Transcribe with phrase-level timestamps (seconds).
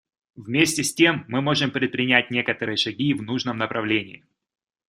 [0.35, 4.25] Вместе с тем мы можем предпринять некоторые шаги в нужном направлении.